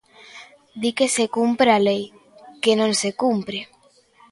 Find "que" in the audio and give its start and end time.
0.97-1.07, 2.63-2.71